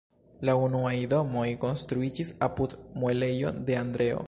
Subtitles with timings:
[0.47, 4.19] La unuaj domoj konstruiĝis apud muelejo de "Andreo".